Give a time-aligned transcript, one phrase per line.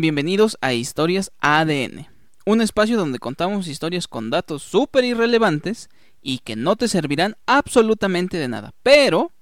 [0.00, 2.06] Bienvenidos a Historias ADN,
[2.46, 5.90] un espacio donde contamos historias con datos súper irrelevantes
[6.22, 9.32] y que no te servirán absolutamente de nada, pero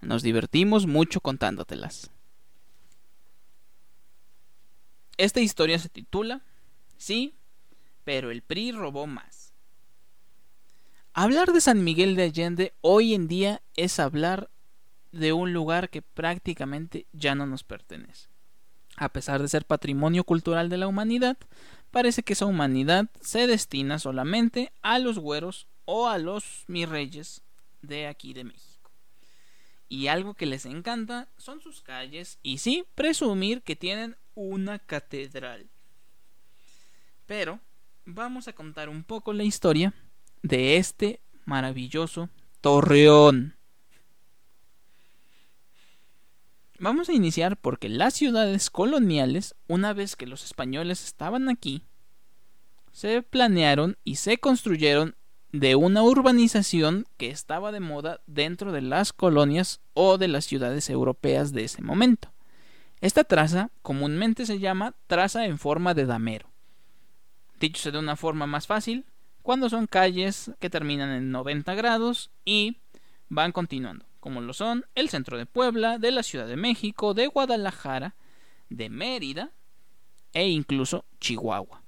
[0.00, 2.10] nos divertimos mucho contándotelas.
[5.18, 6.40] Esta historia se titula
[6.96, 7.34] Sí,
[8.04, 9.52] pero el PRI robó más.
[11.12, 14.48] Hablar de San Miguel de Allende hoy en día es hablar
[15.12, 18.30] de un lugar que prácticamente ya no nos pertenece.
[18.98, 21.38] A pesar de ser patrimonio cultural de la humanidad,
[21.92, 27.42] parece que esa humanidad se destina solamente a los güeros o a los mis reyes
[27.80, 28.90] de aquí de México.
[29.88, 35.70] Y algo que les encanta son sus calles y sí, presumir que tienen una catedral.
[37.26, 37.60] Pero
[38.04, 39.94] vamos a contar un poco la historia
[40.42, 43.57] de este maravilloso torreón.
[46.80, 51.82] Vamos a iniciar porque las ciudades coloniales, una vez que los españoles estaban aquí,
[52.92, 55.16] se planearon y se construyeron
[55.50, 60.88] de una urbanización que estaba de moda dentro de las colonias o de las ciudades
[60.88, 62.32] europeas de ese momento.
[63.00, 66.48] Esta traza comúnmente se llama traza en forma de damero.
[67.58, 69.04] Dicho de una forma más fácil,
[69.42, 72.78] cuando son calles que terminan en 90 grados y
[73.28, 77.26] van continuando como lo son el centro de Puebla, de la Ciudad de México, de
[77.26, 78.14] Guadalajara,
[78.68, 79.52] de Mérida
[80.32, 81.82] e incluso Chihuahua.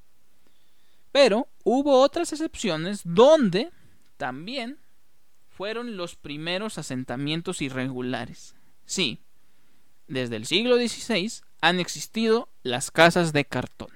[1.12, 3.70] Pero hubo otras excepciones donde
[4.16, 4.78] también
[5.48, 8.54] fueron los primeros asentamientos irregulares.
[8.86, 9.20] Sí,
[10.06, 13.90] desde el siglo XVI han existido las casas de cartón.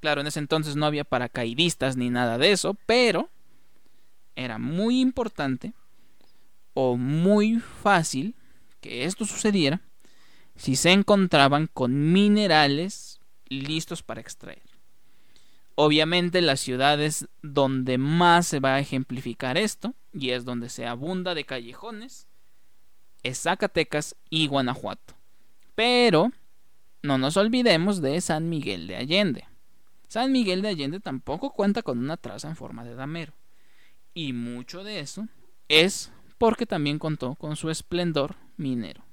[0.00, 3.30] Claro, en ese entonces no había paracaidistas ni nada de eso, pero
[4.34, 5.72] era muy importante
[6.78, 8.34] o muy fácil
[8.82, 9.80] que esto sucediera
[10.56, 13.18] si se encontraban con minerales
[13.48, 14.62] listos para extraer.
[15.74, 21.34] Obviamente las ciudades donde más se va a ejemplificar esto, y es donde se abunda
[21.34, 22.28] de callejones,
[23.22, 25.14] es Zacatecas y Guanajuato.
[25.74, 26.30] Pero
[27.02, 29.44] no nos olvidemos de San Miguel de Allende.
[30.08, 33.32] San Miguel de Allende tampoco cuenta con una traza en forma de damero.
[34.12, 35.26] Y mucho de eso
[35.68, 39.04] es porque también contó con su esplendor minero.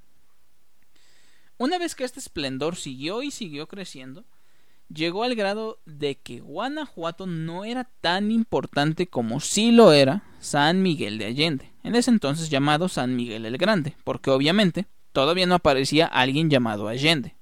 [1.58, 4.26] Una vez que este esplendor siguió y siguió creciendo,
[4.90, 10.82] llegó al grado de que Guanajuato no era tan importante como sí lo era San
[10.82, 15.56] Miguel de Allende, en ese entonces llamado San Miguel el Grande, porque obviamente todavía no
[15.56, 17.36] aparecía alguien llamado Allende.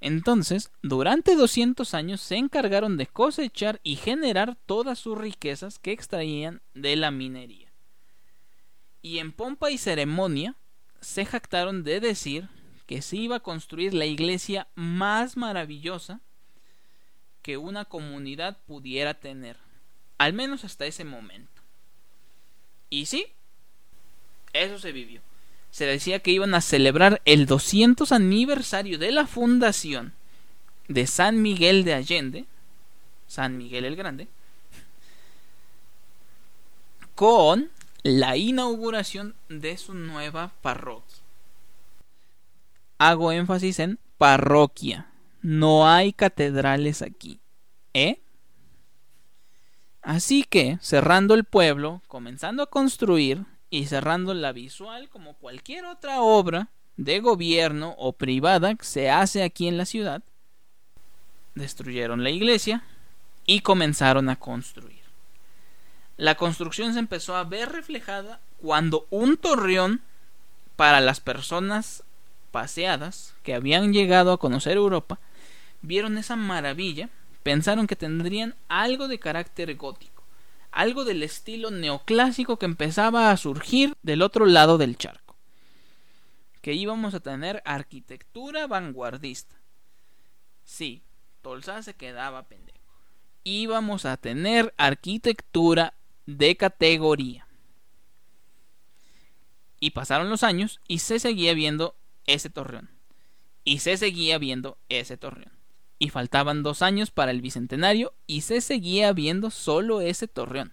[0.00, 6.62] Entonces, durante 200 años se encargaron de cosechar y generar todas sus riquezas que extraían
[6.74, 7.70] de la minería.
[9.02, 10.54] Y en pompa y ceremonia
[11.00, 12.48] se jactaron de decir
[12.86, 16.20] que se iba a construir la iglesia más maravillosa
[17.42, 19.56] que una comunidad pudiera tener,
[20.18, 21.62] al menos hasta ese momento.
[22.88, 23.26] Y sí,
[24.52, 25.22] eso se vivió
[25.70, 30.12] se decía que iban a celebrar el 200 aniversario de la fundación
[30.88, 32.44] de San Miguel de Allende,
[33.28, 34.26] San Miguel el Grande,
[37.14, 37.70] con
[38.02, 41.18] la inauguración de su nueva parroquia.
[42.98, 45.06] Hago énfasis en parroquia.
[45.42, 47.40] No hay catedrales aquí.
[47.94, 48.20] ¿Eh?
[50.02, 56.20] Así que, cerrando el pueblo, comenzando a construir, y cerrando la visual como cualquier otra
[56.20, 60.22] obra de gobierno o privada que se hace aquí en la ciudad,
[61.54, 62.82] destruyeron la iglesia
[63.46, 65.00] y comenzaron a construir.
[66.16, 70.02] La construcción se empezó a ver reflejada cuando un torreón
[70.76, 72.02] para las personas
[72.50, 75.18] paseadas que habían llegado a conocer Europa
[75.82, 77.08] vieron esa maravilla,
[77.42, 80.09] pensaron que tendrían algo de carácter gótico
[80.72, 85.36] algo del estilo neoclásico que empezaba a surgir del otro lado del charco.
[86.62, 89.56] Que íbamos a tener arquitectura vanguardista.
[90.64, 91.02] Sí,
[91.42, 92.78] Tolsa se quedaba pendejo.
[93.44, 95.94] Íbamos a tener arquitectura
[96.26, 97.46] de categoría.
[99.80, 101.96] Y pasaron los años y se seguía viendo
[102.26, 102.90] ese torreón.
[103.64, 105.59] Y se seguía viendo ese torreón
[106.00, 110.72] y faltaban dos años para el bicentenario y se seguía viendo solo ese torreón.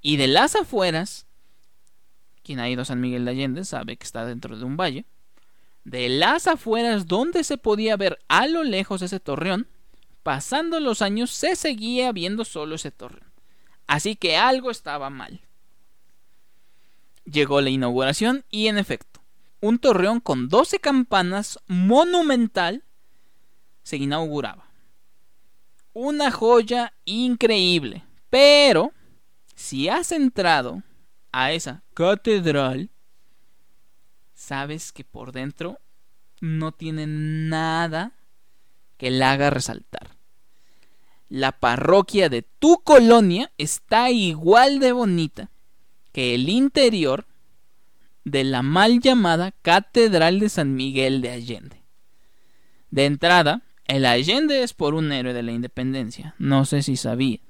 [0.00, 1.26] Y de las afueras,
[2.42, 5.04] quien ha ido a San Miguel de Allende sabe que está dentro de un valle,
[5.84, 9.68] de las afueras donde se podía ver a lo lejos ese torreón,
[10.22, 13.30] pasando los años se seguía viendo solo ese torreón.
[13.86, 15.42] Así que algo estaba mal.
[17.26, 19.20] Llegó la inauguración y en efecto,
[19.60, 22.82] un torreón con 12 campanas monumental
[23.84, 24.64] se inauguraba.
[25.92, 28.02] Una joya increíble.
[28.28, 28.92] Pero,
[29.54, 30.82] si has entrado
[31.30, 32.90] a esa catedral,
[34.34, 35.78] sabes que por dentro
[36.40, 38.12] no tiene nada
[38.96, 40.16] que la haga resaltar.
[41.28, 45.50] La parroquia de tu colonia está igual de bonita
[46.12, 47.26] que el interior
[48.24, 51.82] de la mal llamada Catedral de San Miguel de Allende.
[52.90, 57.40] De entrada, el Allende es por un héroe de la independencia, no sé si sabía.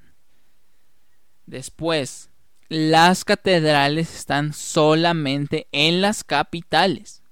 [1.46, 2.30] Después,
[2.68, 7.22] las catedrales están solamente en las capitales.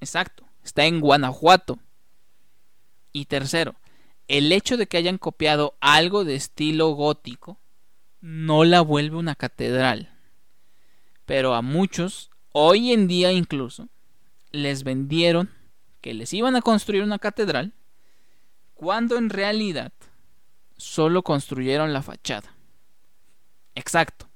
[0.00, 1.78] Exacto, está en Guanajuato.
[3.12, 3.74] Y tercero,
[4.28, 7.58] el hecho de que hayan copiado algo de estilo gótico
[8.20, 10.10] no la vuelve una catedral.
[11.24, 13.88] Pero a muchos, hoy en día incluso,
[14.52, 15.50] les vendieron
[16.00, 17.72] que les iban a construir una catedral
[18.76, 19.92] cuando en realidad
[20.76, 22.54] solo construyeron la fachada.
[23.74, 24.26] Exacto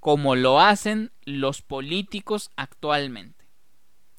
[0.00, 3.44] como lo hacen los políticos actualmente.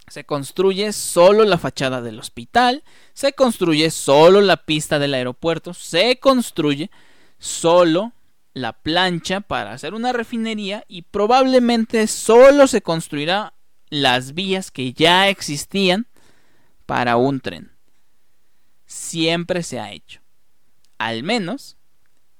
[0.07, 2.83] Se construye solo la fachada del hospital,
[3.13, 6.89] se construye solo la pista del aeropuerto, se construye
[7.37, 8.13] solo
[8.53, 13.53] la plancha para hacer una refinería y probablemente solo se construirá
[13.89, 16.07] las vías que ya existían
[16.85, 17.71] para un tren.
[19.09, 20.21] Siempre se ha hecho.
[20.99, 21.77] Al menos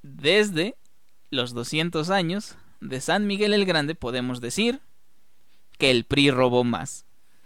[0.02, 0.76] desde
[1.28, 4.80] los 200 años de San Miguel el Grande podemos decir
[5.78, 7.06] que el PRI robó más.